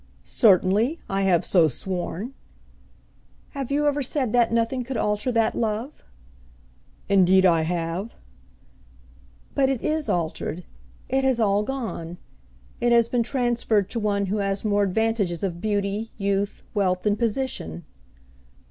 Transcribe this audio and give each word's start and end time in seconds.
"Certainly, 0.23 0.97
I 1.07 1.21
have 1.21 1.45
so 1.45 1.67
sworn." 1.67 2.33
"Have 3.51 3.69
you 3.69 3.85
ever 3.85 4.01
said 4.01 4.33
that 4.33 4.51
nothing 4.51 4.83
could 4.83 4.97
alter 4.97 5.31
that 5.31 5.53
love?" 5.53 6.03
"Indeed 7.07 7.45
I 7.45 7.61
have." 7.61 8.15
"But 9.53 9.69
it 9.69 9.83
is 9.83 10.09
altered. 10.09 10.63
It 11.07 11.23
has 11.23 11.39
all 11.39 11.61
gone. 11.61 12.17
It 12.79 12.91
has 12.91 13.09
been 13.09 13.21
transferred 13.21 13.91
to 13.91 13.99
one 13.99 14.25
who 14.25 14.37
has 14.37 14.65
more 14.65 14.81
advantages 14.81 15.43
of 15.43 15.61
beauty, 15.61 16.09
youth, 16.17 16.63
wealth, 16.73 17.05
and 17.05 17.19
position." 17.19 17.85